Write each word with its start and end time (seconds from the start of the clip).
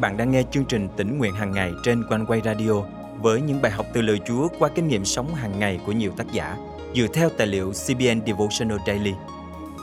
bạn 0.00 0.16
đang 0.16 0.30
nghe 0.30 0.42
chương 0.50 0.64
trình 0.64 0.88
tỉnh 0.96 1.18
nguyện 1.18 1.34
hàng 1.34 1.52
ngày 1.52 1.72
trên 1.84 2.04
quanh 2.08 2.26
quay 2.26 2.40
radio 2.44 2.72
với 3.20 3.40
những 3.40 3.62
bài 3.62 3.72
học 3.72 3.86
từ 3.92 4.02
lời 4.02 4.20
Chúa 4.26 4.48
qua 4.58 4.68
kinh 4.74 4.88
nghiệm 4.88 5.04
sống 5.04 5.34
hàng 5.34 5.58
ngày 5.58 5.80
của 5.86 5.92
nhiều 5.92 6.12
tác 6.16 6.32
giả 6.32 6.56
dựa 6.94 7.06
theo 7.14 7.28
tài 7.28 7.46
liệu 7.46 7.72
CBN 7.72 8.26
Devotional 8.26 8.78
Daily. 8.86 9.12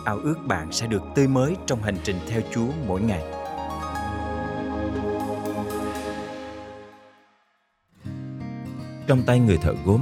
Ao 0.05 0.17
ước 0.17 0.35
bạn 0.47 0.71
sẽ 0.71 0.87
được 0.87 1.01
tươi 1.15 1.27
mới 1.27 1.55
trong 1.65 1.83
hành 1.83 1.97
trình 2.03 2.15
theo 2.29 2.41
Chúa 2.53 2.67
mỗi 2.87 3.01
ngày. 3.01 3.23
Trong 9.07 9.23
tay 9.25 9.39
người 9.39 9.57
thợ 9.57 9.73
gốm, 9.85 10.01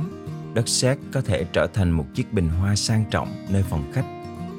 đất 0.53 0.67
sét 0.67 0.97
có 1.13 1.21
thể 1.21 1.45
trở 1.53 1.67
thành 1.67 1.91
một 1.91 2.05
chiếc 2.13 2.33
bình 2.33 2.49
hoa 2.49 2.75
sang 2.75 3.05
trọng 3.11 3.27
nơi 3.49 3.63
phòng 3.69 3.91
khách, 3.93 4.05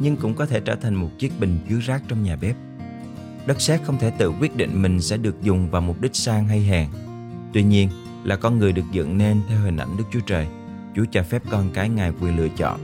nhưng 0.00 0.16
cũng 0.16 0.34
có 0.34 0.46
thể 0.46 0.60
trở 0.60 0.76
thành 0.76 0.94
một 0.94 1.08
chiếc 1.18 1.32
bình 1.40 1.58
chứa 1.68 1.78
rác 1.80 2.02
trong 2.08 2.22
nhà 2.22 2.36
bếp 2.36 2.56
đất 3.46 3.60
sét 3.60 3.82
không 3.82 3.98
thể 3.98 4.10
tự 4.10 4.32
quyết 4.40 4.56
định 4.56 4.82
mình 4.82 5.00
sẽ 5.00 5.16
được 5.16 5.42
dùng 5.42 5.70
vào 5.70 5.82
mục 5.82 6.00
đích 6.00 6.16
sang 6.16 6.48
hay 6.48 6.60
hèn. 6.60 6.88
Tuy 7.52 7.62
nhiên, 7.62 7.88
là 8.24 8.36
con 8.36 8.58
người 8.58 8.72
được 8.72 8.84
dựng 8.92 9.18
nên 9.18 9.40
theo 9.48 9.58
hình 9.58 9.76
ảnh 9.76 9.96
Đức 9.96 10.04
Chúa 10.12 10.20
Trời. 10.20 10.46
Chúa 10.96 11.04
cho 11.10 11.22
phép 11.22 11.42
con 11.50 11.70
cái 11.74 11.88
Ngài 11.88 12.12
quyền 12.20 12.36
lựa 12.36 12.48
chọn 12.56 12.80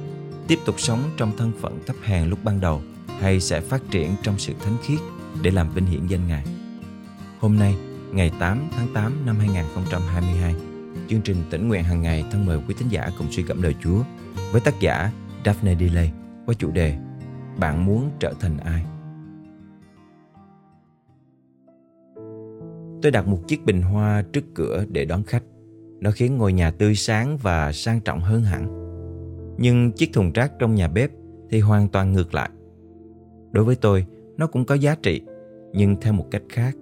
tiếp 0.49 0.59
tục 0.65 0.81
sống 0.81 1.03
trong 1.17 1.37
thân 1.37 1.53
phận 1.61 1.81
thấp 1.87 1.97
hèn 2.05 2.29
lúc 2.29 2.39
ban 2.45 2.61
đầu 2.61 2.83
hay 3.21 3.41
sẽ 3.41 3.61
phát 3.61 3.83
triển 3.91 4.15
trong 4.23 4.39
sự 4.39 4.53
thánh 4.65 4.77
khiết 4.83 4.99
để 5.43 5.51
làm 5.51 5.71
vinh 5.71 5.87
hiển 5.87 6.07
danh 6.07 6.29
Ngài. 6.29 6.45
Hôm 7.41 7.59
nay, 7.59 7.75
ngày 8.13 8.33
8 8.39 8.69
tháng 8.77 8.95
8 8.95 9.27
năm 9.27 9.39
2022, 9.39 10.55
chương 11.09 11.21
trình 11.21 11.37
tỉnh 11.51 11.69
nguyện 11.69 11.85
hàng 11.85 12.03
ngày 12.03 12.25
thân 12.31 12.47
mời 12.47 12.59
quý 12.69 12.75
thính 12.79 12.89
giả 12.89 13.11
cùng 13.19 13.33
suy 13.33 13.43
gẫm 13.43 13.63
lời 13.63 13.75
Chúa 13.83 14.03
với 14.53 14.61
tác 14.61 14.81
giả 14.81 15.11
Daphne 15.45 15.75
Delay 15.75 16.13
qua 16.47 16.55
chủ 16.59 16.71
đề 16.71 16.97
Bạn 17.57 17.85
muốn 17.85 18.11
trở 18.21 18.33
thành 18.41 18.59
ai? 18.59 18.85
Tôi 23.03 23.13
đặt 23.13 23.27
một 23.27 23.49
chiếc 23.49 23.65
bình 23.65 23.83
hoa 23.83 24.23
trước 24.33 24.45
cửa 24.55 24.85
để 24.89 25.05
đón 25.05 25.23
khách. 25.23 25.43
Nó 26.01 26.11
khiến 26.11 26.39
ngôi 26.39 26.53
nhà 26.53 26.71
tươi 26.71 26.95
sáng 26.95 27.37
và 27.37 27.73
sang 27.73 28.01
trọng 28.01 28.21
hơn 28.21 28.43
hẳn. 28.43 28.69
Nhưng 29.59 29.93
chiếc 29.93 30.13
thùng 30.13 30.33
rác 30.33 30.53
trong 30.59 30.75
nhà 30.75 30.89
bếp 30.89 31.11
thì 31.51 31.61
hoàn 31.61 31.89
toàn 31.89 32.13
ngược 32.13 32.35
lại. 32.35 32.51
Đối 33.53 33.65
với 33.65 33.77
tôi, 33.77 34.07
nó 34.37 34.47
cũng 34.47 34.65
có 34.65 34.75
giá 34.75 34.95
trị, 35.03 35.21
nhưng 35.73 35.97
theo 36.01 36.13
một 36.13 36.27
cách 36.31 36.43
khác. 36.49 36.77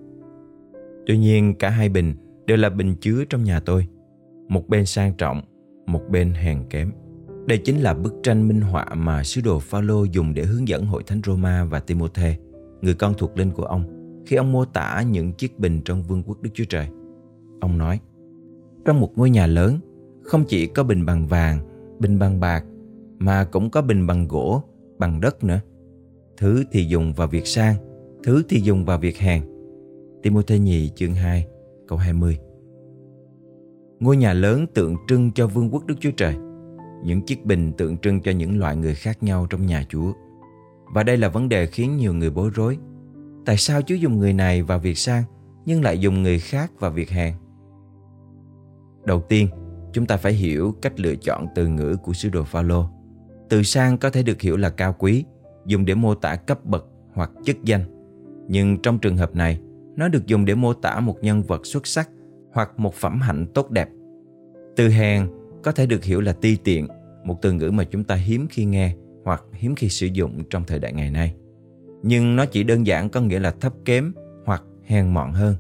Tuy 1.07 1.19
nhiên, 1.19 1.55
cả 1.55 1.71
hai 1.71 1.89
bình 1.89 2.15
đều 2.47 2.57
là 2.57 2.71
bình 2.71 2.95
chứa 3.01 3.25
trong 3.25 3.45
nhà 3.45 3.61
tôi. 3.61 3.87
Một 4.49 4.69
bên 4.69 4.87
sang 4.87 5.15
trọng, 5.15 5.43
một 5.87 6.03
bên 6.11 6.31
hèn 6.31 6.65
kém. 6.71 6.93
Đây 7.47 7.59
chính 7.59 7.79
là 7.79 7.95
bức 7.95 8.15
tranh 8.23 8.49
minh 8.49 8.61
họa 8.61 8.95
mà 8.95 9.23
sứ 9.23 9.41
đồ 9.41 9.59
Phaolô 9.59 10.05
dùng 10.05 10.35
để 10.35 10.45
hướng 10.45 10.69
dẫn 10.69 10.87
hội 10.87 11.03
thánh 11.07 11.21
Roma 11.27 11.65
và 11.65 11.81
Timôthê, 11.81 12.37
người 12.83 12.95
con 12.95 13.15
thuộc 13.19 13.37
linh 13.37 13.51
của 13.51 13.65
ông 13.65 13.98
khi 14.29 14.37
ông 14.37 14.53
mô 14.53 14.65
tả 14.65 15.03
những 15.11 15.33
chiếc 15.33 15.59
bình 15.59 15.81
trong 15.85 16.03
vương 16.03 16.23
quốc 16.23 16.43
Đức 16.43 16.51
Chúa 16.55 16.65
Trời. 16.69 16.89
Ông 17.61 17.79
nói, 17.79 18.01
trong 18.85 19.01
một 19.01 19.13
ngôi 19.17 19.31
nhà 19.31 19.47
lớn, 19.47 19.79
không 20.23 20.45
chỉ 20.49 20.67
có 20.67 20.85
bình 20.85 21.07
bằng 21.07 21.27
vàng, 21.27 21.61
bình 21.99 22.19
bằng 22.19 22.41
bạc, 22.41 22.65
mà 23.19 23.45
cũng 23.45 23.71
có 23.71 23.83
bình 23.83 24.07
bằng 24.07 24.29
gỗ, 24.29 24.63
bằng 24.99 25.21
đất 25.21 25.45
nữa. 25.45 25.61
Thứ 26.37 26.65
thì 26.73 26.85
dùng 26.85 27.13
vào 27.13 27.29
việc 27.29 27.47
sang, 27.47 27.75
thứ 28.25 28.43
thì 28.49 28.61
dùng 28.61 28.85
vào 28.85 28.99
việc 28.99 29.19
hèn. 29.19 29.43
Timôthê 30.23 30.59
nhì 30.59 30.91
chương 30.95 31.15
2, 31.15 31.47
câu 31.89 31.99
20 31.99 32.39
Ngôi 34.01 34.17
nhà 34.17 34.33
lớn 34.33 34.67
tượng 34.75 34.97
trưng 35.09 35.33
cho 35.33 35.47
vương 35.47 35.71
quốc 35.71 35.87
Đức 35.87 35.95
Chúa 36.01 36.13
Trời. 36.17 36.35
Những 37.05 37.23
chiếc 37.27 37.45
bình 37.45 37.73
tượng 37.73 37.99
trưng 37.99 38.21
cho 38.23 38.31
những 38.31 38.59
loại 38.59 38.77
người 38.77 38.95
khác 38.95 39.23
nhau 39.23 39.47
trong 39.51 39.67
nhà 39.67 39.85
Chúa. 39.89 40.13
Và 40.95 41.03
đây 41.03 41.17
là 41.17 41.29
vấn 41.29 41.49
đề 41.49 41.67
khiến 41.67 41.97
nhiều 41.97 42.15
người 42.15 42.31
bối 42.31 42.51
rối 42.55 42.79
Tại 43.49 43.57
sao 43.57 43.83
Chúa 43.83 43.95
dùng 43.95 44.19
người 44.19 44.33
này 44.33 44.63
vào 44.63 44.79
việc 44.79 44.99
sang 44.99 45.25
nhưng 45.65 45.83
lại 45.83 45.99
dùng 45.99 46.23
người 46.23 46.39
khác 46.39 46.73
vào 46.79 46.91
việc 46.91 47.11
hèn? 47.11 47.35
Đầu 49.05 49.21
tiên, 49.29 49.49
chúng 49.93 50.07
ta 50.07 50.17
phải 50.17 50.33
hiểu 50.33 50.75
cách 50.83 51.01
lựa 51.01 51.15
chọn 51.15 51.47
từ 51.55 51.67
ngữ 51.67 51.97
của 52.03 52.13
sứ 52.13 52.29
đồ 52.29 52.45
Phaolô. 52.45 52.89
Từ 53.49 53.63
sang 53.63 53.99
có 53.99 54.11
thể 54.11 54.23
được 54.23 54.41
hiểu 54.41 54.57
là 54.57 54.71
cao 54.71 54.95
quý, 54.99 55.25
dùng 55.67 55.85
để 55.85 55.95
mô 55.95 56.15
tả 56.15 56.37
cấp 56.37 56.65
bậc 56.65 56.87
hoặc 57.13 57.31
chức 57.45 57.65
danh. 57.65 57.85
Nhưng 58.49 58.83
trong 58.83 58.99
trường 58.99 59.17
hợp 59.17 59.35
này, 59.35 59.61
nó 59.97 60.09
được 60.09 60.27
dùng 60.27 60.45
để 60.45 60.55
mô 60.55 60.73
tả 60.73 61.01
một 61.01 61.17
nhân 61.23 61.43
vật 61.43 61.67
xuất 61.67 61.87
sắc 61.87 62.11
hoặc 62.53 62.71
một 62.77 62.95
phẩm 62.95 63.21
hạnh 63.21 63.47
tốt 63.55 63.71
đẹp. 63.71 63.89
Từ 64.77 64.89
hèn 64.89 65.29
có 65.63 65.73
thể 65.73 65.87
được 65.87 66.05
hiểu 66.05 66.21
là 66.21 66.33
ti 66.33 66.57
tiện, 66.57 66.89
một 67.25 67.43
từ 67.43 67.53
ngữ 67.53 67.71
mà 67.71 67.85
chúng 67.85 68.05
ta 68.05 68.15
hiếm 68.15 68.47
khi 68.51 68.65
nghe 68.65 68.95
hoặc 69.25 69.45
hiếm 69.53 69.75
khi 69.75 69.89
sử 69.89 70.07
dụng 70.07 70.43
trong 70.51 70.65
thời 70.65 70.79
đại 70.79 70.93
ngày 70.93 71.11
nay 71.11 71.35
nhưng 72.03 72.37
nó 72.37 72.47
chỉ 72.47 72.63
đơn 72.63 72.87
giản 72.87 73.09
có 73.09 73.21
nghĩa 73.21 73.39
là 73.39 73.51
thấp 73.51 73.73
kém 73.85 74.13
hoặc 74.45 74.63
hèn 74.85 75.09
mọn 75.09 75.33
hơn. 75.33 75.55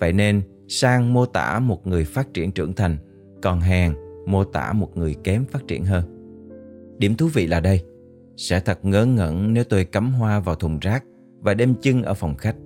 Vậy 0.00 0.12
nên, 0.12 0.42
sang 0.68 1.12
mô 1.12 1.26
tả 1.26 1.58
một 1.58 1.86
người 1.86 2.04
phát 2.04 2.34
triển 2.34 2.52
trưởng 2.52 2.72
thành, 2.72 2.96
còn 3.42 3.60
hèn 3.60 3.94
mô 4.26 4.44
tả 4.44 4.72
một 4.72 4.96
người 4.96 5.16
kém 5.24 5.44
phát 5.44 5.66
triển 5.68 5.84
hơn. 5.84 6.04
Điểm 6.98 7.14
thú 7.14 7.28
vị 7.34 7.46
là 7.46 7.60
đây, 7.60 7.84
sẽ 8.36 8.60
thật 8.60 8.84
ngớ 8.84 9.06
ngẩn 9.06 9.52
nếu 9.54 9.64
tôi 9.64 9.84
cắm 9.84 10.12
hoa 10.12 10.40
vào 10.40 10.54
thùng 10.54 10.78
rác 10.78 11.04
và 11.40 11.54
đem 11.54 11.74
chân 11.82 12.02
ở 12.02 12.14
phòng 12.14 12.36
khách. 12.36 12.56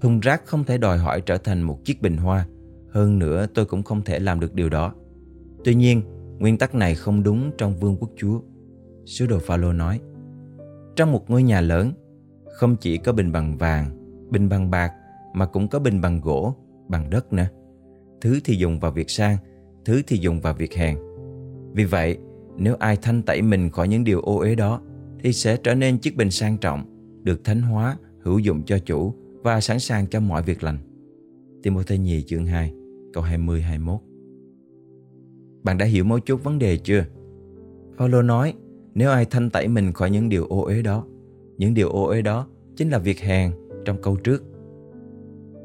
Thùng 0.00 0.20
rác 0.20 0.46
không 0.46 0.64
thể 0.64 0.78
đòi 0.78 0.98
hỏi 0.98 1.20
trở 1.20 1.36
thành 1.36 1.62
một 1.62 1.84
chiếc 1.84 2.02
bình 2.02 2.16
hoa, 2.16 2.46
hơn 2.90 3.18
nữa 3.18 3.46
tôi 3.54 3.64
cũng 3.64 3.82
không 3.82 4.02
thể 4.02 4.18
làm 4.18 4.40
được 4.40 4.54
điều 4.54 4.68
đó. 4.68 4.94
Tuy 5.64 5.74
nhiên, 5.74 6.02
nguyên 6.38 6.58
tắc 6.58 6.74
này 6.74 6.94
không 6.94 7.22
đúng 7.22 7.50
trong 7.58 7.76
vương 7.76 7.96
quốc 7.96 8.10
Chúa. 8.16 8.40
Sứ 9.06 9.26
đồ 9.26 9.38
Phaolô 9.38 9.72
nói, 9.72 10.00
trong 10.96 11.12
một 11.12 11.30
ngôi 11.30 11.42
nhà 11.42 11.60
lớn, 11.60 11.92
không 12.52 12.76
chỉ 12.80 12.98
có 12.98 13.12
bình 13.12 13.32
bằng 13.32 13.58
vàng, 13.58 13.90
bình 14.30 14.48
bằng 14.48 14.70
bạc 14.70 14.92
mà 15.34 15.46
cũng 15.46 15.68
có 15.68 15.78
bình 15.78 16.00
bằng 16.00 16.20
gỗ, 16.20 16.54
bằng 16.88 17.10
đất 17.10 17.32
nữa. 17.32 17.46
Thứ 18.20 18.40
thì 18.44 18.56
dùng 18.56 18.80
vào 18.80 18.92
việc 18.92 19.10
sang, 19.10 19.36
thứ 19.84 20.02
thì 20.06 20.16
dùng 20.16 20.40
vào 20.40 20.54
việc 20.54 20.74
hèn. 20.74 20.98
Vì 21.72 21.84
vậy, 21.84 22.18
nếu 22.56 22.76
ai 22.78 22.96
thanh 22.96 23.22
tẩy 23.22 23.42
mình 23.42 23.70
khỏi 23.70 23.88
những 23.88 24.04
điều 24.04 24.20
ô 24.20 24.38
uế 24.38 24.54
đó 24.54 24.80
thì 25.22 25.32
sẽ 25.32 25.56
trở 25.56 25.74
nên 25.74 25.98
chiếc 25.98 26.16
bình 26.16 26.30
sang 26.30 26.58
trọng, 26.58 26.84
được 27.22 27.44
thánh 27.44 27.62
hóa, 27.62 27.96
hữu 28.20 28.38
dụng 28.38 28.62
cho 28.66 28.78
chủ 28.78 29.14
và 29.42 29.60
sẵn 29.60 29.78
sàng 29.78 30.06
cho 30.06 30.20
mọi 30.20 30.42
việc 30.42 30.62
lành. 30.62 30.78
Timothy 31.62 31.98
nhì 31.98 32.22
chương 32.22 32.46
2, 32.46 32.72
câu 33.12 33.24
20-21 33.24 33.98
Bạn 35.62 35.78
đã 35.78 35.86
hiểu 35.86 36.04
mấu 36.04 36.20
chốt 36.20 36.36
vấn 36.44 36.58
đề 36.58 36.76
chưa? 36.76 37.04
Paulo 37.98 38.22
nói, 38.22 38.54
nếu 38.94 39.10
ai 39.10 39.24
thanh 39.24 39.50
tẩy 39.50 39.68
mình 39.68 39.92
khỏi 39.92 40.10
những 40.10 40.28
điều 40.28 40.46
ô 40.46 40.64
uế 40.64 40.82
đó 40.82 41.06
những 41.60 41.74
điều 41.74 41.88
ô 41.88 42.04
uế 42.04 42.22
đó 42.22 42.46
chính 42.76 42.90
là 42.90 42.98
việc 42.98 43.20
hèn 43.20 43.52
trong 43.84 44.02
câu 44.02 44.16
trước. 44.16 44.44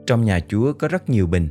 Trong 0.07 0.25
nhà 0.25 0.39
Chúa 0.47 0.73
có 0.73 0.87
rất 0.87 1.09
nhiều 1.09 1.27
bình. 1.27 1.47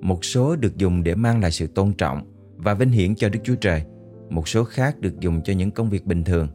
Một 0.00 0.24
số 0.24 0.56
được 0.56 0.76
dùng 0.76 1.02
để 1.02 1.14
mang 1.14 1.40
lại 1.40 1.50
sự 1.50 1.66
tôn 1.66 1.92
trọng 1.92 2.22
và 2.56 2.74
vinh 2.74 2.90
hiển 2.90 3.14
cho 3.14 3.28
Đức 3.28 3.38
Chúa 3.44 3.54
Trời. 3.54 3.82
Một 4.30 4.48
số 4.48 4.64
khác 4.64 5.00
được 5.00 5.20
dùng 5.20 5.40
cho 5.44 5.52
những 5.52 5.70
công 5.70 5.90
việc 5.90 6.06
bình 6.06 6.24
thường. 6.24 6.48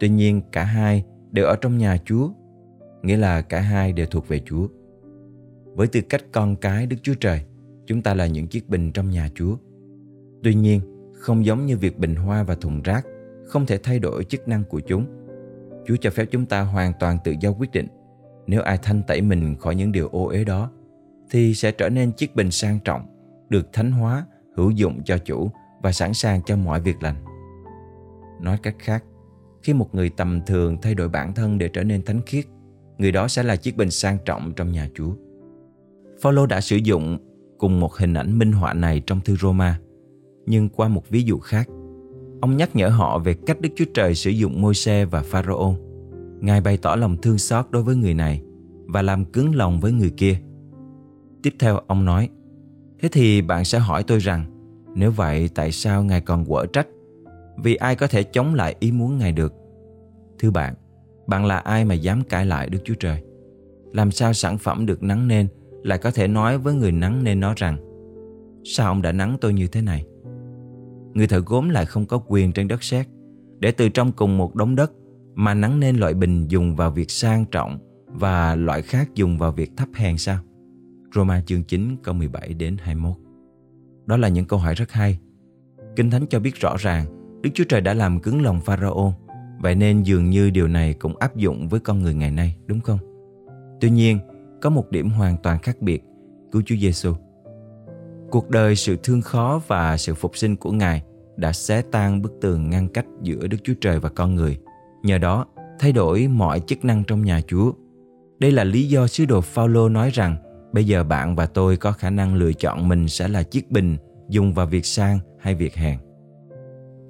Tuy 0.00 0.08
nhiên 0.08 0.40
cả 0.52 0.64
hai 0.64 1.04
đều 1.32 1.46
ở 1.46 1.56
trong 1.56 1.78
nhà 1.78 1.96
Chúa, 2.04 2.28
nghĩa 3.02 3.16
là 3.16 3.42
cả 3.42 3.60
hai 3.60 3.92
đều 3.92 4.06
thuộc 4.06 4.28
về 4.28 4.40
Chúa. 4.44 4.68
Với 5.74 5.86
tư 5.86 6.00
cách 6.08 6.24
con 6.32 6.56
cái 6.56 6.86
Đức 6.86 6.96
Chúa 7.02 7.14
Trời, 7.20 7.40
chúng 7.86 8.02
ta 8.02 8.14
là 8.14 8.26
những 8.26 8.46
chiếc 8.46 8.68
bình 8.68 8.92
trong 8.92 9.10
nhà 9.10 9.28
Chúa. 9.34 9.56
Tuy 10.42 10.54
nhiên, 10.54 10.80
không 11.12 11.44
giống 11.44 11.66
như 11.66 11.76
việc 11.76 11.98
bình 11.98 12.14
hoa 12.14 12.42
và 12.42 12.54
thùng 12.54 12.82
rác, 12.82 13.06
không 13.46 13.66
thể 13.66 13.78
thay 13.82 13.98
đổi 13.98 14.24
chức 14.24 14.48
năng 14.48 14.64
của 14.64 14.80
chúng 14.80 15.06
Chúa 15.86 15.96
cho 16.00 16.10
phép 16.10 16.24
chúng 16.30 16.46
ta 16.46 16.60
hoàn 16.60 16.92
toàn 17.00 17.18
tự 17.24 17.34
do 17.40 17.50
quyết 17.50 17.72
định. 17.72 17.86
Nếu 18.46 18.62
ai 18.62 18.78
thanh 18.82 19.02
tẩy 19.02 19.22
mình 19.22 19.56
khỏi 19.56 19.74
những 19.74 19.92
điều 19.92 20.08
ô 20.08 20.28
uế 20.28 20.44
đó, 20.44 20.70
thì 21.30 21.54
sẽ 21.54 21.72
trở 21.72 21.88
nên 21.88 22.12
chiếc 22.12 22.34
bình 22.36 22.50
sang 22.50 22.78
trọng, 22.84 23.06
được 23.48 23.72
thánh 23.72 23.92
hóa, 23.92 24.26
hữu 24.56 24.70
dụng 24.70 25.02
cho 25.04 25.18
chủ 25.18 25.50
và 25.82 25.92
sẵn 25.92 26.14
sàng 26.14 26.40
cho 26.46 26.56
mọi 26.56 26.80
việc 26.80 27.02
lành. 27.02 27.16
Nói 28.40 28.58
cách 28.62 28.76
khác, 28.78 29.04
khi 29.62 29.72
một 29.72 29.94
người 29.94 30.10
tầm 30.10 30.40
thường 30.46 30.76
thay 30.82 30.94
đổi 30.94 31.08
bản 31.08 31.34
thân 31.34 31.58
để 31.58 31.68
trở 31.68 31.82
nên 31.84 32.02
thánh 32.02 32.20
khiết, 32.26 32.44
người 32.98 33.12
đó 33.12 33.28
sẽ 33.28 33.42
là 33.42 33.56
chiếc 33.56 33.76
bình 33.76 33.90
sang 33.90 34.18
trọng 34.24 34.52
trong 34.56 34.72
nhà 34.72 34.88
Chúa. 34.94 35.14
Phaolô 36.20 36.46
đã 36.46 36.60
sử 36.60 36.76
dụng 36.76 37.18
cùng 37.58 37.80
một 37.80 37.94
hình 37.94 38.14
ảnh 38.14 38.38
minh 38.38 38.52
họa 38.52 38.72
này 38.72 39.02
trong 39.06 39.20
thư 39.20 39.36
Roma, 39.36 39.80
nhưng 40.46 40.68
qua 40.68 40.88
một 40.88 41.08
ví 41.08 41.22
dụ 41.22 41.38
khác. 41.38 41.68
Ông 42.40 42.56
nhắc 42.56 42.76
nhở 42.76 42.88
họ 42.88 43.18
về 43.18 43.34
cách 43.46 43.60
Đức 43.60 43.68
Chúa 43.76 43.84
Trời 43.94 44.14
sử 44.14 44.30
dụng 44.30 44.62
Môi-se 44.62 45.04
và 45.04 45.22
Pharaoh. 45.22 45.85
Ngài 46.40 46.60
bày 46.60 46.76
tỏ 46.76 46.96
lòng 46.96 47.16
thương 47.22 47.38
xót 47.38 47.66
đối 47.70 47.82
với 47.82 47.96
người 47.96 48.14
này 48.14 48.42
và 48.86 49.02
làm 49.02 49.24
cứng 49.24 49.54
lòng 49.54 49.80
với 49.80 49.92
người 49.92 50.10
kia. 50.16 50.38
Tiếp 51.42 51.54
theo 51.58 51.78
ông 51.86 52.04
nói, 52.04 52.28
Thế 53.02 53.08
thì 53.12 53.42
bạn 53.42 53.64
sẽ 53.64 53.78
hỏi 53.78 54.02
tôi 54.02 54.18
rằng, 54.18 54.44
nếu 54.94 55.10
vậy 55.10 55.50
tại 55.54 55.72
sao 55.72 56.04
Ngài 56.04 56.20
còn 56.20 56.44
quở 56.44 56.66
trách? 56.66 56.86
Vì 57.62 57.74
ai 57.74 57.96
có 57.96 58.06
thể 58.06 58.22
chống 58.22 58.54
lại 58.54 58.76
ý 58.80 58.92
muốn 58.92 59.18
Ngài 59.18 59.32
được? 59.32 59.54
Thưa 60.38 60.50
bạn, 60.50 60.74
bạn 61.26 61.46
là 61.46 61.58
ai 61.58 61.84
mà 61.84 61.94
dám 61.94 62.22
cãi 62.24 62.46
lại 62.46 62.68
Đức 62.68 62.78
Chúa 62.84 62.94
Trời? 62.94 63.22
Làm 63.92 64.10
sao 64.10 64.32
sản 64.32 64.58
phẩm 64.58 64.86
được 64.86 65.02
nắng 65.02 65.28
nên 65.28 65.48
lại 65.82 65.98
có 65.98 66.10
thể 66.10 66.28
nói 66.28 66.58
với 66.58 66.74
người 66.74 66.92
nắng 66.92 67.24
nên 67.24 67.40
nó 67.40 67.54
rằng 67.56 67.76
Sao 68.64 68.86
ông 68.86 69.02
đã 69.02 69.12
nắng 69.12 69.36
tôi 69.40 69.54
như 69.54 69.66
thế 69.66 69.82
này? 69.82 70.06
người 71.14 71.26
thợ 71.26 71.42
gốm 71.46 71.68
lại 71.68 71.86
không 71.86 72.06
có 72.06 72.18
quyền 72.18 72.52
trên 72.52 72.68
đất 72.68 72.82
sét 72.82 73.06
để 73.58 73.72
từ 73.72 73.88
trong 73.88 74.12
cùng 74.12 74.38
một 74.38 74.54
đống 74.54 74.76
đất 74.76 74.92
mà 75.36 75.54
nắng 75.54 75.80
nên 75.80 75.96
loại 75.96 76.14
bình 76.14 76.48
dùng 76.48 76.76
vào 76.76 76.90
việc 76.90 77.10
sang 77.10 77.44
trọng 77.44 77.78
và 78.06 78.54
loại 78.54 78.82
khác 78.82 79.14
dùng 79.14 79.38
vào 79.38 79.52
việc 79.52 79.70
thấp 79.76 79.88
hèn 79.94 80.18
sao? 80.18 80.38
Roma 81.14 81.42
chương 81.46 81.64
9 81.64 81.96
câu 82.02 82.14
17 82.14 82.54
đến 82.54 82.76
21. 82.80 83.12
Đó 84.06 84.16
là 84.16 84.28
những 84.28 84.44
câu 84.44 84.58
hỏi 84.58 84.74
rất 84.74 84.92
hay. 84.92 85.18
Kinh 85.96 86.10
Thánh 86.10 86.26
cho 86.26 86.40
biết 86.40 86.54
rõ 86.54 86.76
ràng 86.78 87.06
Đức 87.42 87.50
Chúa 87.54 87.64
Trời 87.68 87.80
đã 87.80 87.94
làm 87.94 88.20
cứng 88.20 88.42
lòng 88.42 88.60
Pharaoh 88.60 89.14
Vậy 89.58 89.74
nên 89.74 90.02
dường 90.02 90.30
như 90.30 90.50
điều 90.50 90.68
này 90.68 90.94
cũng 90.94 91.16
áp 91.16 91.36
dụng 91.36 91.68
với 91.68 91.80
con 91.80 92.02
người 92.02 92.14
ngày 92.14 92.30
nay, 92.30 92.56
đúng 92.66 92.80
không? 92.80 92.98
Tuy 93.80 93.90
nhiên, 93.90 94.18
có 94.62 94.70
một 94.70 94.90
điểm 94.90 95.10
hoàn 95.10 95.36
toàn 95.42 95.58
khác 95.58 95.76
biệt, 95.80 96.02
cứu 96.52 96.62
Chúa 96.66 96.76
Giêsu. 96.76 97.14
Cuộc 98.30 98.50
đời 98.50 98.76
sự 98.76 98.96
thương 99.02 99.22
khó 99.22 99.60
và 99.66 99.96
sự 99.96 100.14
phục 100.14 100.36
sinh 100.36 100.56
của 100.56 100.72
Ngài 100.72 101.02
đã 101.36 101.52
xé 101.52 101.82
tan 101.92 102.22
bức 102.22 102.32
tường 102.40 102.70
ngăn 102.70 102.88
cách 102.88 103.06
giữa 103.22 103.46
Đức 103.46 103.58
Chúa 103.64 103.74
Trời 103.80 104.00
và 104.00 104.08
con 104.08 104.34
người. 104.34 104.58
Nhờ 105.06 105.18
đó, 105.18 105.46
thay 105.78 105.92
đổi 105.92 106.28
mọi 106.28 106.60
chức 106.60 106.84
năng 106.84 107.04
trong 107.04 107.24
nhà 107.24 107.40
Chúa. 107.48 107.72
Đây 108.38 108.52
là 108.52 108.64
lý 108.64 108.88
do 108.88 109.06
sứ 109.06 109.24
đồ 109.24 109.40
Phaolô 109.40 109.88
nói 109.88 110.10
rằng 110.10 110.36
bây 110.72 110.84
giờ 110.84 111.04
bạn 111.04 111.36
và 111.36 111.46
tôi 111.46 111.76
có 111.76 111.92
khả 111.92 112.10
năng 112.10 112.34
lựa 112.34 112.52
chọn 112.52 112.88
mình 112.88 113.08
sẽ 113.08 113.28
là 113.28 113.42
chiếc 113.42 113.70
bình 113.70 113.96
dùng 114.28 114.54
vào 114.54 114.66
việc 114.66 114.86
sang 114.86 115.18
hay 115.38 115.54
việc 115.54 115.74
hèn. 115.74 115.98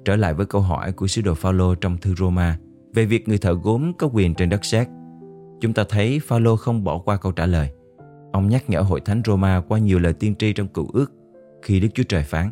Trở 0.05 0.15
lại 0.15 0.33
với 0.33 0.45
câu 0.45 0.61
hỏi 0.61 0.91
của 0.91 1.07
sứ 1.07 1.21
đồ 1.21 1.33
Phaolô 1.33 1.75
trong 1.75 1.97
thư 1.97 2.15
Roma 2.15 2.57
về 2.93 3.05
việc 3.05 3.27
người 3.27 3.37
thợ 3.37 3.53
gốm 3.53 3.93
có 3.93 4.09
quyền 4.13 4.35
trên 4.35 4.49
đất 4.49 4.65
sét. 4.65 4.87
Chúng 5.61 5.73
ta 5.73 5.83
thấy 5.89 6.19
Phaolô 6.19 6.55
không 6.55 6.83
bỏ 6.83 6.97
qua 6.97 7.17
câu 7.17 7.31
trả 7.31 7.45
lời. 7.45 7.69
Ông 8.31 8.49
nhắc 8.49 8.69
nhở 8.69 8.81
hội 8.81 9.01
thánh 9.01 9.21
Roma 9.25 9.61
qua 9.67 9.79
nhiều 9.79 9.99
lời 9.99 10.13
tiên 10.13 10.35
tri 10.35 10.53
trong 10.53 10.67
cựu 10.67 10.87
ước 10.93 11.11
khi 11.61 11.79
Đức 11.79 11.89
Chúa 11.93 12.03
Trời 12.03 12.23
phán 12.23 12.51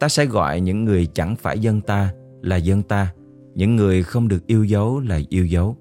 Ta 0.00 0.08
sẽ 0.08 0.26
gọi 0.26 0.60
những 0.60 0.84
người 0.84 1.06
chẳng 1.14 1.36
phải 1.36 1.58
dân 1.58 1.80
ta 1.80 2.12
là 2.42 2.56
dân 2.56 2.82
ta 2.82 3.12
những 3.54 3.76
người 3.76 4.02
không 4.02 4.28
được 4.28 4.46
yêu 4.46 4.64
dấu 4.64 5.00
là 5.00 5.20
yêu 5.28 5.46
dấu. 5.46 5.76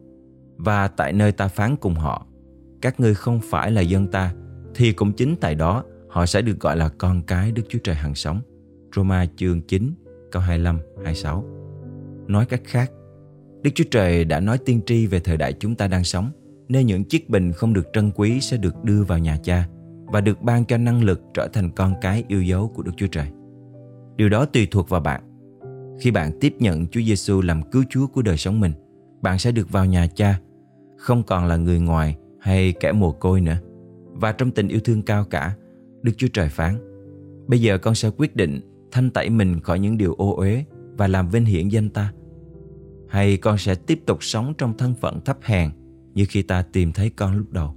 Và 0.57 0.87
tại 0.87 1.13
nơi 1.13 1.31
ta 1.31 1.47
phán 1.47 1.75
cùng 1.75 1.95
họ 1.95 2.27
Các 2.81 2.99
ngươi 2.99 3.13
không 3.13 3.39
phải 3.43 3.71
là 3.71 3.81
dân 3.81 4.07
ta 4.07 4.33
Thì 4.75 4.91
cũng 4.91 5.13
chính 5.13 5.35
tại 5.41 5.55
đó 5.55 5.83
Họ 6.09 6.25
sẽ 6.25 6.41
được 6.41 6.59
gọi 6.59 6.77
là 6.77 6.89
con 6.89 7.21
cái 7.21 7.51
Đức 7.51 7.63
Chúa 7.69 7.79
Trời 7.83 7.95
hằng 7.95 8.15
sống. 8.15 8.41
Roma 8.95 9.25
chương 9.35 9.61
9 9.61 9.93
câu 10.31 10.41
25, 10.41 10.79
26 10.97 11.45
Nói 12.27 12.45
cách 12.45 12.61
khác 12.63 12.91
Đức 13.63 13.71
Chúa 13.75 13.83
Trời 13.91 14.25
đã 14.25 14.39
nói 14.39 14.57
tiên 14.57 14.81
tri 14.85 15.07
về 15.07 15.19
thời 15.19 15.37
đại 15.37 15.53
chúng 15.53 15.75
ta 15.75 15.87
đang 15.87 16.03
sống 16.03 16.31
Nơi 16.69 16.83
những 16.83 17.03
chiếc 17.03 17.29
bình 17.29 17.51
không 17.51 17.73
được 17.73 17.87
trân 17.93 18.11
quý 18.15 18.41
sẽ 18.41 18.57
được 18.57 18.83
đưa 18.83 19.03
vào 19.03 19.19
nhà 19.19 19.37
cha 19.43 19.67
Và 20.05 20.21
được 20.21 20.41
ban 20.41 20.65
cho 20.65 20.77
năng 20.77 21.03
lực 21.03 21.21
trở 21.33 21.47
thành 21.53 21.71
con 21.71 21.93
cái 22.01 22.23
yêu 22.27 22.43
dấu 22.43 22.67
của 22.67 22.83
Đức 22.83 22.91
Chúa 22.97 23.07
Trời. 23.07 23.27
Điều 24.15 24.29
đó 24.29 24.45
tùy 24.45 24.67
thuộc 24.71 24.89
vào 24.89 25.01
bạn. 25.01 25.30
Khi 25.99 26.11
bạn 26.11 26.31
tiếp 26.39 26.55
nhận 26.59 26.87
Chúa 26.87 27.01
Giêsu 27.01 27.41
làm 27.41 27.61
cứu 27.71 27.83
Chúa 27.89 28.07
của 28.07 28.21
đời 28.21 28.37
sống 28.37 28.59
mình, 28.59 28.71
bạn 29.21 29.39
sẽ 29.39 29.51
được 29.51 29.71
vào 29.71 29.85
nhà 29.85 30.07
cha, 30.07 30.39
không 30.97 31.23
còn 31.23 31.45
là 31.45 31.57
người 31.57 31.79
ngoài 31.79 32.17
hay 32.39 32.73
kẻ 32.79 32.91
mồ 32.91 33.11
côi 33.11 33.41
nữa. 33.41 33.57
Và 34.11 34.31
trong 34.31 34.51
tình 34.51 34.67
yêu 34.67 34.79
thương 34.83 35.01
cao 35.01 35.25
cả, 35.29 35.55
Đức 36.01 36.11
Chúa 36.17 36.27
Trời 36.33 36.49
phán, 36.49 36.75
bây 37.47 37.61
giờ 37.61 37.77
con 37.77 37.95
sẽ 37.95 38.09
quyết 38.17 38.35
định 38.35 38.59
thanh 38.91 39.09
tẩy 39.09 39.29
mình 39.29 39.59
khỏi 39.59 39.79
những 39.79 39.97
điều 39.97 40.13
ô 40.13 40.35
uế 40.35 40.65
và 40.97 41.07
làm 41.07 41.29
vinh 41.29 41.45
hiển 41.45 41.67
danh 41.67 41.89
ta. 41.89 42.13
Hay 43.07 43.37
con 43.37 43.57
sẽ 43.57 43.75
tiếp 43.75 43.99
tục 44.05 44.23
sống 44.23 44.53
trong 44.57 44.77
thân 44.77 44.95
phận 44.95 45.21
thấp 45.21 45.37
hèn 45.41 45.69
như 46.13 46.25
khi 46.29 46.41
ta 46.41 46.61
tìm 46.61 46.91
thấy 46.91 47.09
con 47.09 47.37
lúc 47.37 47.51
đầu. 47.51 47.75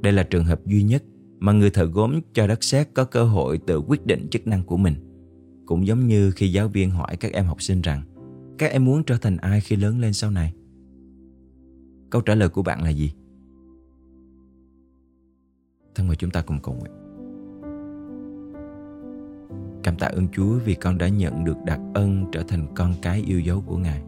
Đây 0.00 0.12
là 0.12 0.22
trường 0.22 0.44
hợp 0.44 0.66
duy 0.66 0.82
nhất 0.82 1.02
mà 1.38 1.52
người 1.52 1.70
thợ 1.70 1.84
gốm 1.84 2.20
cho 2.32 2.46
đất 2.46 2.64
sét 2.64 2.88
có 2.94 3.04
cơ 3.04 3.24
hội 3.24 3.58
tự 3.58 3.78
quyết 3.78 4.06
định 4.06 4.28
chức 4.30 4.46
năng 4.46 4.62
của 4.62 4.76
mình. 4.76 4.94
Cũng 5.66 5.86
giống 5.86 6.06
như 6.06 6.30
khi 6.30 6.52
giáo 6.52 6.68
viên 6.68 6.90
hỏi 6.90 7.16
các 7.16 7.32
em 7.32 7.44
học 7.44 7.62
sinh 7.62 7.82
rằng 7.82 8.02
các 8.58 8.70
em 8.70 8.84
muốn 8.84 9.04
trở 9.04 9.16
thành 9.16 9.36
ai 9.36 9.60
khi 9.60 9.76
lớn 9.76 10.00
lên 10.00 10.12
sau 10.12 10.30
này? 10.30 10.54
Câu 12.10 12.22
trả 12.22 12.34
lời 12.34 12.48
của 12.48 12.62
bạn 12.62 12.82
là 12.82 12.90
gì? 12.90 13.12
Thân 15.94 16.06
mời 16.06 16.16
chúng 16.16 16.30
ta 16.30 16.42
cùng 16.42 16.58
cầu 16.62 16.74
nguyện. 16.74 16.92
Cảm 19.82 19.96
tạ 19.96 20.06
ơn 20.06 20.28
Chúa 20.28 20.58
vì 20.64 20.74
con 20.74 20.98
đã 20.98 21.08
nhận 21.08 21.44
được 21.44 21.56
đặc 21.66 21.80
ân 21.94 22.24
trở 22.32 22.42
thành 22.48 22.66
con 22.74 22.94
cái 23.02 23.24
yêu 23.26 23.40
dấu 23.40 23.62
của 23.66 23.76
Ngài, 23.76 24.02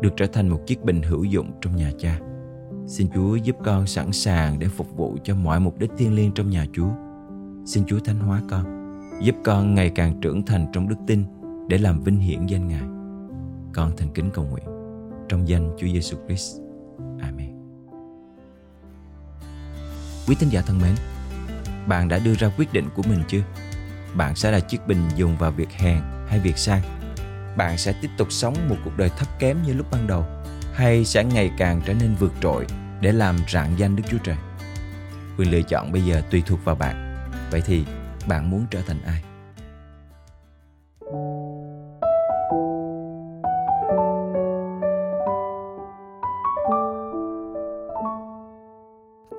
được 0.00 0.10
trở 0.16 0.26
thành 0.26 0.48
một 0.48 0.60
chiếc 0.66 0.84
bình 0.84 1.02
hữu 1.02 1.24
dụng 1.24 1.50
trong 1.60 1.76
nhà 1.76 1.92
cha. 1.98 2.20
Xin 2.86 3.08
Chúa 3.14 3.36
giúp 3.36 3.56
con 3.64 3.86
sẵn 3.86 4.12
sàng 4.12 4.58
để 4.58 4.68
phục 4.68 4.96
vụ 4.96 5.16
cho 5.24 5.34
mọi 5.34 5.60
mục 5.60 5.78
đích 5.78 5.90
thiêng 5.98 6.14
liêng 6.14 6.32
trong 6.32 6.50
nhà 6.50 6.66
Chúa. 6.72 6.90
Xin 7.66 7.84
Chúa 7.86 7.98
thánh 7.98 8.18
hóa 8.18 8.42
con, 8.50 8.77
giúp 9.20 9.36
con 9.44 9.74
ngày 9.74 9.90
càng 9.90 10.20
trưởng 10.20 10.42
thành 10.46 10.66
trong 10.72 10.88
đức 10.88 10.96
tin 11.06 11.24
để 11.68 11.78
làm 11.78 12.02
vinh 12.02 12.18
hiển 12.18 12.46
danh 12.46 12.68
Ngài. 12.68 12.82
Con 13.74 13.92
thành 13.96 14.08
kính 14.14 14.30
cầu 14.34 14.44
nguyện 14.44 14.64
trong 15.28 15.48
danh 15.48 15.70
Chúa 15.78 15.86
Giêsu 15.86 16.16
Christ. 16.26 16.56
Amen. 17.22 17.50
Quý 20.26 20.36
tín 20.38 20.48
giả 20.48 20.60
thân 20.60 20.78
mến, 20.78 20.94
bạn 21.86 22.08
đã 22.08 22.18
đưa 22.18 22.34
ra 22.34 22.50
quyết 22.56 22.72
định 22.72 22.84
của 22.94 23.02
mình 23.02 23.22
chưa? 23.28 23.42
Bạn 24.14 24.36
sẽ 24.36 24.50
là 24.50 24.60
chiếc 24.60 24.86
bình 24.86 25.08
dùng 25.16 25.36
vào 25.36 25.50
việc 25.50 25.70
hèn 25.70 26.00
hay 26.26 26.38
việc 26.38 26.58
sang? 26.58 26.82
Bạn 27.56 27.78
sẽ 27.78 27.94
tiếp 28.02 28.08
tục 28.18 28.32
sống 28.32 28.54
một 28.68 28.76
cuộc 28.84 28.96
đời 28.96 29.10
thấp 29.18 29.28
kém 29.38 29.62
như 29.66 29.72
lúc 29.72 29.86
ban 29.90 30.06
đầu 30.06 30.24
hay 30.74 31.04
sẽ 31.04 31.24
ngày 31.24 31.50
càng 31.58 31.80
trở 31.86 31.94
nên 31.94 32.14
vượt 32.18 32.32
trội 32.40 32.66
để 33.00 33.12
làm 33.12 33.36
rạng 33.48 33.78
danh 33.78 33.96
Đức 33.96 34.02
Chúa 34.10 34.18
Trời. 34.18 34.36
Quyền 35.38 35.50
lựa 35.50 35.62
chọn 35.62 35.92
bây 35.92 36.02
giờ 36.02 36.22
tùy 36.30 36.42
thuộc 36.46 36.64
vào 36.64 36.74
bạn. 36.74 37.26
Vậy 37.50 37.62
thì 37.66 37.84
bạn 38.28 38.50
muốn 38.50 38.66
trở 38.70 38.80
thành 38.86 38.98
ai? 39.06 39.22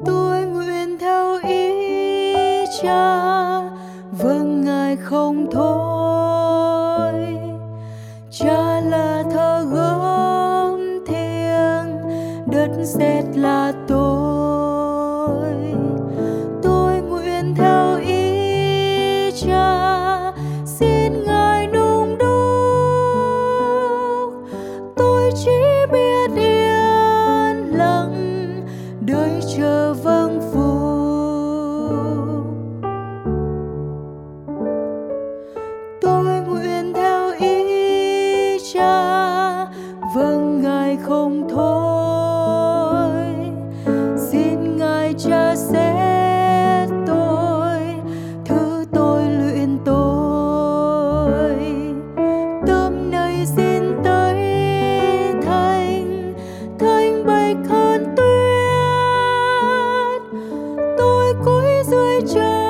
Tôi 0.06 0.46
nguyện 0.46 0.98
theo 1.00 1.40
ý 1.44 1.86
cha, 2.82 3.60
vâng 4.12 4.62
ngài 4.62 4.96
không 4.96 5.48
thôi. 5.52 7.14
Cha 8.32 8.82
là 8.82 9.24
thơ 9.32 9.66
gốm 9.72 11.06
thiêng, 11.08 11.98
đất 12.52 12.70
sét 12.84 13.26
là 13.36 13.69
dưới 61.90 62.22
trời. 62.36 62.69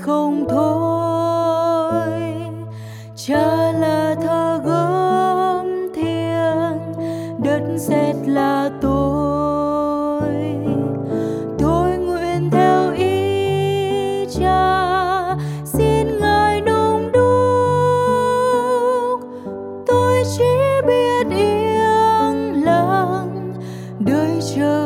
Không 0.00 0.44
thôi. 0.48 2.10
Cha 3.16 3.72
là 3.72 4.14
thơ 4.22 4.60
gấm 4.64 5.92
thiêng 5.94 6.78
đất 7.44 7.62
sét 7.78 8.16
là 8.26 8.70
tôi. 8.80 10.22
Tôi 11.58 11.98
nguyện 11.98 12.50
theo 12.50 12.92
ý 12.92 14.26
cha, 14.38 15.36
xin 15.64 16.20
ngài 16.20 16.60
đông 16.60 17.12
đúc. 17.12 18.00
Tôi 19.86 20.22
chỉ 20.38 20.80
biết 20.86 21.26
yên 21.36 22.64
lặng, 22.64 23.54
đợi 23.98 24.40
chờ 24.56 24.79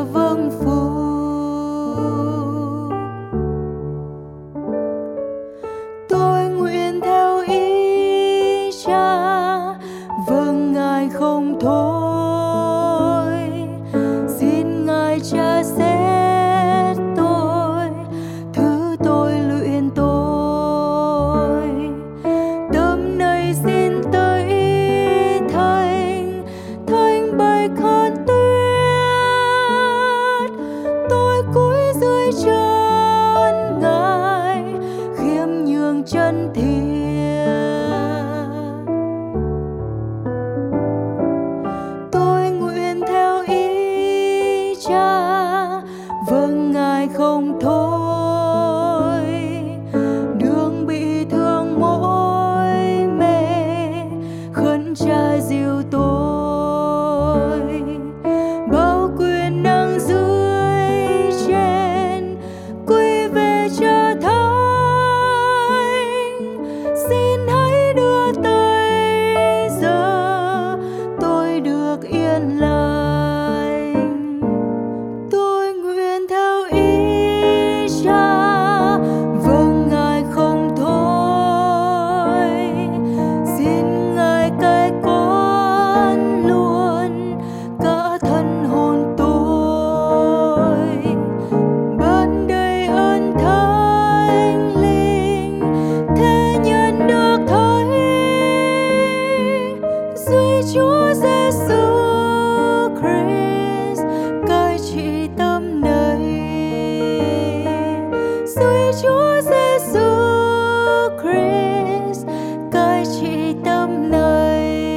Christ 111.25 112.26
cai 112.73 113.04
trị 113.21 113.54
tâm 113.64 114.11
này 114.11 114.90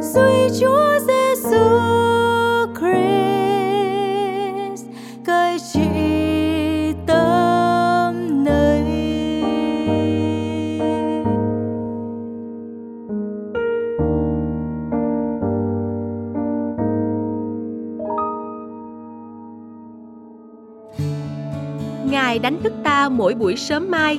duy 0.00 0.48
Chúa 0.60 0.98
Giêsu 1.06 1.66
Christ 2.78 2.94
cai 5.24 5.58
trị 5.72 5.80
tâm 7.06 8.44
này 8.44 8.82
Ngài 22.10 22.38
đánh 22.38 22.62
thức 22.62 22.72
ta 22.84 23.08
mỗi 23.08 23.34
buổi 23.34 23.56
sớm 23.56 23.90
mai, 23.90 24.18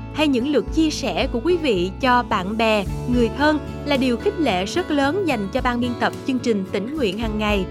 hay 0.13 0.27
những 0.27 0.51
lượt 0.51 0.65
chia 0.75 0.89
sẻ 0.89 1.27
của 1.31 1.39
quý 1.43 1.57
vị 1.57 1.91
cho 2.01 2.23
bạn 2.23 2.57
bè, 2.57 2.85
người 3.13 3.29
thân 3.37 3.59
là 3.85 3.97
điều 3.97 4.17
khích 4.17 4.39
lệ 4.39 4.65
rất 4.65 4.91
lớn 4.91 5.23
dành 5.27 5.47
cho 5.53 5.61
ban 5.61 5.79
biên 5.79 5.91
tập 5.99 6.13
chương 6.27 6.39
trình 6.39 6.65
tỉnh 6.71 6.95
nguyện 6.95 7.17
hàng 7.17 7.39
ngày. 7.39 7.65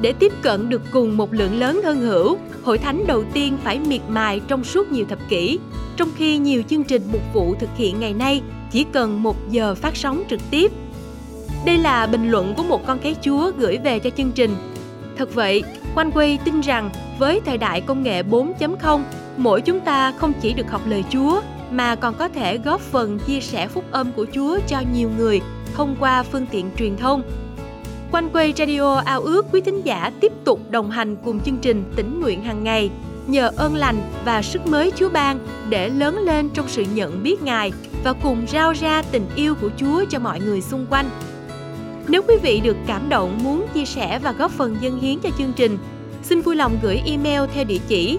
Để 0.00 0.12
tiếp 0.12 0.32
cận 0.42 0.68
được 0.68 0.82
cùng 0.92 1.16
một 1.16 1.32
lượng 1.32 1.58
lớn 1.58 1.80
thân 1.82 2.00
hữu, 2.00 2.38
hội 2.62 2.78
thánh 2.78 3.06
đầu 3.06 3.24
tiên 3.32 3.58
phải 3.64 3.78
miệt 3.78 4.00
mài 4.08 4.40
trong 4.48 4.64
suốt 4.64 4.92
nhiều 4.92 5.04
thập 5.08 5.18
kỷ, 5.28 5.58
trong 5.96 6.08
khi 6.16 6.38
nhiều 6.38 6.62
chương 6.68 6.84
trình 6.84 7.02
mục 7.12 7.22
vụ 7.32 7.54
thực 7.60 7.70
hiện 7.76 8.00
ngày 8.00 8.14
nay 8.14 8.42
chỉ 8.70 8.84
cần 8.92 9.22
một 9.22 9.50
giờ 9.50 9.74
phát 9.74 9.96
sóng 9.96 10.22
trực 10.30 10.40
tiếp. 10.50 10.72
Đây 11.64 11.78
là 11.78 12.06
bình 12.06 12.30
luận 12.30 12.54
của 12.56 12.62
một 12.62 12.86
con 12.86 12.98
cái 12.98 13.16
Chúa 13.22 13.50
gửi 13.58 13.78
về 13.78 13.98
cho 13.98 14.10
chương 14.10 14.32
trình. 14.32 14.56
Thật 15.16 15.34
vậy, 15.34 15.62
Quanh 15.94 16.10
Quay 16.10 16.38
tin 16.44 16.60
rằng 16.60 16.90
với 17.18 17.40
thời 17.46 17.58
đại 17.58 17.80
công 17.80 18.02
nghệ 18.02 18.22
4.0, 18.22 19.02
mỗi 19.38 19.60
chúng 19.60 19.80
ta 19.80 20.12
không 20.12 20.32
chỉ 20.40 20.52
được 20.52 20.70
học 20.70 20.82
lời 20.86 21.04
Chúa 21.10 21.40
mà 21.70 21.94
còn 21.94 22.14
có 22.14 22.28
thể 22.28 22.58
góp 22.58 22.80
phần 22.80 23.18
chia 23.18 23.40
sẻ 23.40 23.68
phúc 23.68 23.84
âm 23.90 24.12
của 24.12 24.26
Chúa 24.32 24.58
cho 24.68 24.82
nhiều 24.94 25.10
người 25.18 25.40
thông 25.74 25.96
qua 26.00 26.22
phương 26.22 26.46
tiện 26.46 26.70
truyền 26.78 26.96
thông. 26.96 27.22
Quanh 28.12 28.30
quay 28.32 28.52
radio 28.56 28.94
ao 29.04 29.20
ước 29.20 29.46
quý 29.52 29.60
thính 29.60 29.82
giả 29.84 30.12
tiếp 30.20 30.32
tục 30.44 30.60
đồng 30.70 30.90
hành 30.90 31.16
cùng 31.24 31.40
chương 31.40 31.58
trình 31.58 31.84
tỉnh 31.96 32.20
nguyện 32.20 32.42
hàng 32.42 32.64
ngày, 32.64 32.90
nhờ 33.26 33.50
ơn 33.56 33.74
lành 33.74 33.96
và 34.24 34.42
sức 34.42 34.66
mới 34.66 34.92
Chúa 34.96 35.08
ban 35.08 35.38
để 35.68 35.88
lớn 35.88 36.18
lên 36.18 36.50
trong 36.54 36.68
sự 36.68 36.84
nhận 36.94 37.22
biết 37.22 37.42
Ngài 37.42 37.72
và 38.04 38.12
cùng 38.12 38.46
rao 38.52 38.72
ra 38.72 39.02
tình 39.02 39.26
yêu 39.36 39.54
của 39.54 39.70
Chúa 39.76 40.04
cho 40.10 40.18
mọi 40.18 40.40
người 40.40 40.60
xung 40.60 40.86
quanh. 40.90 41.10
Nếu 42.08 42.22
quý 42.28 42.34
vị 42.42 42.60
được 42.60 42.76
cảm 42.86 43.08
động 43.08 43.38
muốn 43.42 43.66
chia 43.74 43.84
sẻ 43.84 44.18
và 44.18 44.32
góp 44.32 44.50
phần 44.50 44.76
dân 44.80 45.00
hiến 45.00 45.18
cho 45.18 45.30
chương 45.38 45.52
trình, 45.52 45.78
xin 46.22 46.40
vui 46.40 46.56
lòng 46.56 46.78
gửi 46.82 47.02
email 47.06 47.42
theo 47.54 47.64
địa 47.64 47.80
chỉ 47.88 48.18